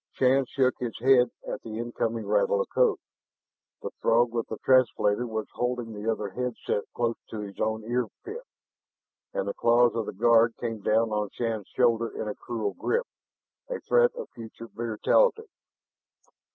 Shann 0.13 0.47
shook 0.47 0.79
his 0.79 0.97
head 0.97 1.29
at 1.47 1.61
the 1.61 1.77
incoming 1.77 2.25
rattle 2.25 2.59
of 2.59 2.67
code. 2.69 2.97
The 3.83 3.91
Throg 4.01 4.33
with 4.33 4.47
the 4.47 4.57
translator 4.65 5.27
was 5.27 5.45
holding 5.53 5.93
the 5.93 6.11
other 6.11 6.29
head 6.29 6.55
set 6.65 6.85
close 6.95 7.17
to 7.29 7.41
his 7.41 7.59
own 7.59 7.83
ear 7.83 8.07
pit. 8.25 8.41
And 9.31 9.47
the 9.47 9.53
claws 9.53 9.93
of 9.93 10.07
the 10.07 10.13
guard 10.13 10.55
came 10.59 10.79
down 10.81 11.11
on 11.11 11.29
Shann's 11.33 11.67
shoulders 11.67 12.15
in 12.15 12.27
a 12.27 12.33
cruel 12.33 12.73
grip, 12.73 13.05
a 13.69 13.79
threat 13.81 14.11
of 14.15 14.27
future 14.31 14.67
brutality. 14.69 15.45